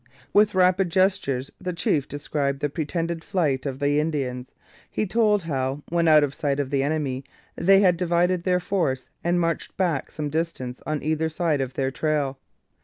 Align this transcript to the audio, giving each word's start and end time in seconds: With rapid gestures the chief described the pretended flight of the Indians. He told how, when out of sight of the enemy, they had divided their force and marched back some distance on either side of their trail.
With 0.33 0.55
rapid 0.55 0.89
gestures 0.89 1.51
the 1.61 1.73
chief 1.73 2.07
described 2.07 2.59
the 2.61 2.69
pretended 2.71 3.23
flight 3.23 3.67
of 3.67 3.77
the 3.77 3.99
Indians. 3.99 4.51
He 4.89 5.05
told 5.05 5.43
how, 5.43 5.81
when 5.89 6.07
out 6.07 6.23
of 6.23 6.33
sight 6.33 6.59
of 6.59 6.71
the 6.71 6.81
enemy, 6.81 7.23
they 7.55 7.81
had 7.81 7.97
divided 7.97 8.43
their 8.43 8.59
force 8.59 9.11
and 9.23 9.39
marched 9.39 9.77
back 9.77 10.09
some 10.09 10.29
distance 10.31 10.81
on 10.87 11.03
either 11.03 11.29
side 11.29 11.61
of 11.61 11.75
their 11.75 11.91
trail. 11.91 12.39